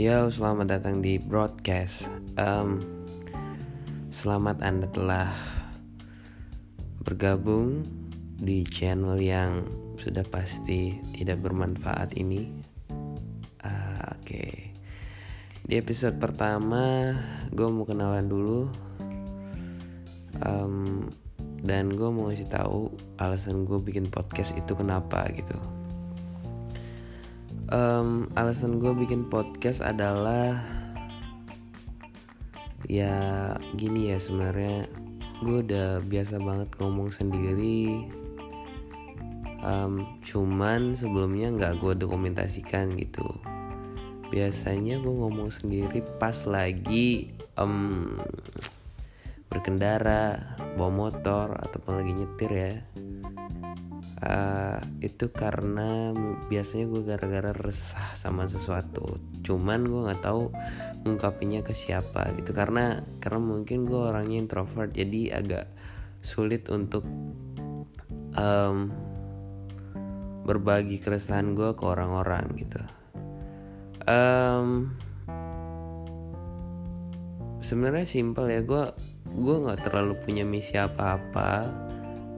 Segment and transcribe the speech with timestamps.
[0.00, 2.08] Yo, selamat datang di broadcast.
[2.40, 2.80] Um,
[4.08, 5.28] selamat Anda telah
[7.04, 7.84] bergabung
[8.40, 9.68] di channel yang
[10.00, 12.48] sudah pasti tidak bermanfaat ini.
[13.60, 14.52] Uh, Oke, okay.
[15.68, 17.12] di episode pertama
[17.52, 18.72] gue mau kenalan dulu,
[20.40, 21.12] um,
[21.60, 22.88] dan gue mau kasih tahu
[23.20, 25.79] alasan gue bikin podcast itu kenapa gitu
[27.70, 30.58] um, alasan gue bikin podcast adalah
[32.90, 34.86] ya gini ya sebenarnya.
[35.40, 38.04] Gue udah biasa banget ngomong sendiri.
[39.60, 43.24] Um, cuman sebelumnya nggak gue dokumentasikan gitu.
[44.30, 48.14] Biasanya gue ngomong sendiri pas lagi um,
[49.50, 52.74] berkendara bawa motor ataupun lagi nyetir ya
[54.20, 56.12] uh, itu karena
[56.48, 59.20] biasanya gue gara-gara resah sama sesuatu.
[59.40, 60.52] Cuman gue nggak tahu
[61.08, 62.52] ungkapinya ke siapa gitu.
[62.52, 65.66] Karena karena mungkin gue orangnya introvert jadi agak
[66.20, 67.04] sulit untuk
[68.36, 68.92] um,
[70.44, 72.80] berbagi keresahan gue ke orang-orang gitu.
[74.08, 74.96] Um,
[77.60, 78.84] sebenarnya simpel ya gue
[79.30, 81.70] gue nggak terlalu punya misi apa-apa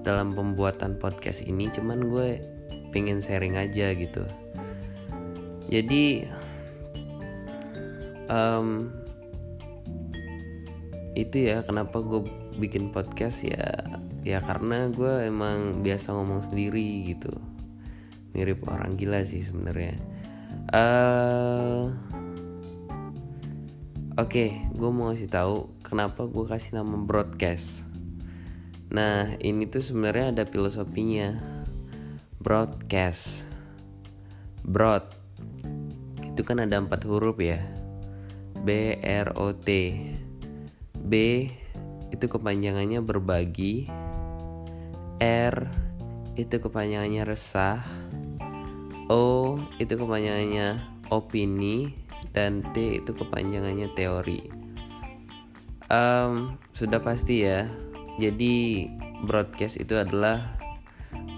[0.02, 2.28] dalam pembuatan podcast ini cuman gue
[2.90, 4.26] pengen sharing aja gitu.
[5.72, 6.28] Jadi
[8.28, 8.92] um,
[11.16, 12.26] itu ya kenapa gue
[12.60, 13.72] bikin podcast ya
[14.22, 17.32] ya karena gue emang biasa ngomong sendiri gitu.
[18.36, 19.96] Mirip orang gila sih sebenarnya.
[20.72, 21.92] Uh,
[24.16, 27.91] oke okay, gue mau ngasih tahu kenapa gue kasih nama broadcast
[28.92, 31.32] Nah, ini tuh sebenarnya ada filosofinya.
[32.44, 33.48] Broadcast.
[34.60, 35.08] Broad.
[36.28, 37.64] Itu kan ada empat huruf ya.
[38.60, 39.96] B R O T.
[40.92, 41.12] B
[42.12, 43.88] itu kepanjangannya berbagi.
[45.24, 45.56] R
[46.36, 47.80] itu kepanjangannya resah.
[49.08, 51.96] O itu kepanjangannya opini
[52.36, 54.52] dan T itu kepanjangannya teori.
[55.88, 57.68] Um, sudah pasti ya
[58.20, 58.88] jadi
[59.24, 60.44] broadcast itu adalah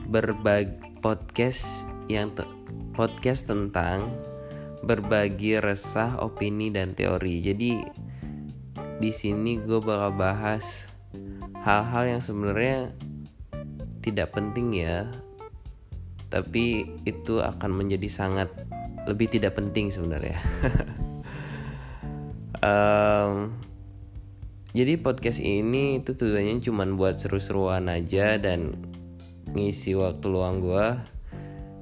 [0.08, 0.74] berbagi
[1.04, 2.48] podcast yang te
[2.96, 4.08] podcast tentang
[4.84, 7.40] berbagi resah, opini dan teori.
[7.40, 7.72] Jadi
[9.00, 10.92] di sini gue bakal bahas
[11.64, 12.92] hal-hal yang sebenarnya
[14.04, 15.08] tidak penting ya,
[16.28, 18.48] tapi itu akan menjadi sangat
[19.08, 20.36] lebih tidak penting sebenarnya.
[22.64, 23.52] um,
[24.74, 28.74] Jadi podcast ini itu tujuannya cuma buat seru-seruan aja dan
[29.54, 30.98] ngisi waktu luang gue.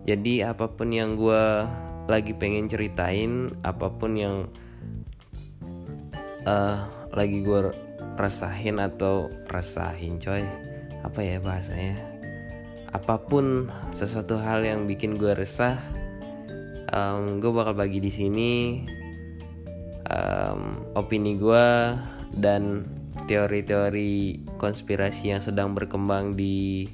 [0.05, 1.65] Jadi apa pun yang gue
[2.05, 4.45] lagi pengen ceritain, apa pun yang
[6.45, 6.85] uh,
[7.17, 7.73] lagi gue
[8.21, 10.45] rasain atau rasain coy,
[11.01, 11.97] apa ya bahasanya?
[12.93, 15.81] Apa pun sesuatu hal yang bikin gue resah,
[16.93, 18.53] um, gue bakal bagi di sini
[20.13, 21.69] um, opini gue
[22.37, 22.89] dan
[23.29, 26.89] teori-teori konspirasi yang sedang berkembang di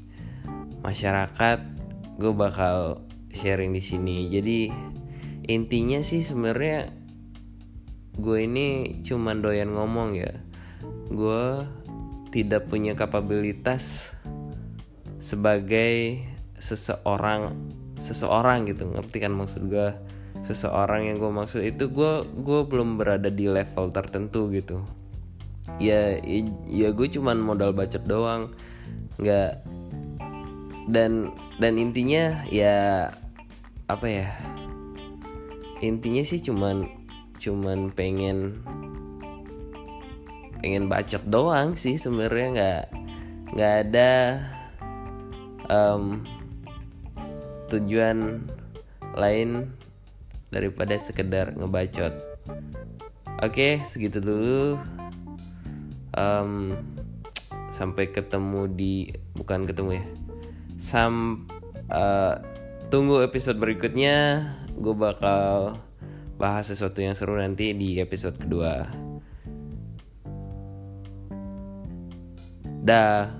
[0.83, 1.59] masyarakat
[2.19, 4.27] gue bakal sharing di sini.
[4.29, 4.61] Jadi
[5.47, 6.91] intinya sih sebenarnya
[8.19, 10.33] gue ini cuman doyan ngomong ya.
[11.09, 11.65] Gue
[12.35, 14.15] tidak punya kapabilitas
[15.23, 16.23] sebagai
[16.59, 17.55] seseorang
[17.97, 18.91] seseorang gitu.
[18.91, 19.95] Ngerti kan maksud gue
[20.43, 24.98] seseorang yang gue maksud itu gue gue belum berada di level tertentu gitu
[25.77, 26.17] ya
[26.65, 28.49] ya gue cuman modal bacot doang.
[29.21, 29.61] Nggak.
[30.89, 33.09] Dan dan intinya ya
[33.93, 34.29] apa ya?
[35.85, 36.89] Intinya sih cuman
[37.39, 38.65] cuman pengen
[40.59, 42.49] pengen bacot doang sih sebenarnya.
[42.57, 42.83] Nggak
[43.53, 44.13] nggak ada
[45.69, 46.25] um,
[47.69, 48.43] tujuan
[49.15, 49.71] lain
[50.49, 52.13] daripada sekedar ngebacot.
[53.39, 54.81] Oke segitu dulu
[56.19, 56.75] um,
[57.71, 58.95] sampai ketemu di
[59.39, 60.05] bukan ketemu ya.
[60.79, 61.47] Sam
[61.91, 62.43] uh,
[62.91, 64.51] tunggu episode berikutnya.
[64.79, 65.79] Gue bakal
[66.39, 68.87] bahas sesuatu yang seru nanti di episode kedua.
[72.83, 73.38] Dah